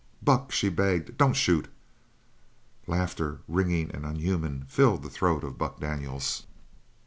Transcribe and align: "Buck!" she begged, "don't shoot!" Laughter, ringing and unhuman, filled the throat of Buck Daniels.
"Buck!" 0.23 0.51
she 0.51 0.69
begged, 0.69 1.15
"don't 1.19 1.35
shoot!" 1.35 1.67
Laughter, 2.87 3.41
ringing 3.47 3.91
and 3.93 4.03
unhuman, 4.03 4.65
filled 4.67 5.03
the 5.03 5.11
throat 5.11 5.43
of 5.43 5.59
Buck 5.59 5.79
Daniels. 5.79 6.47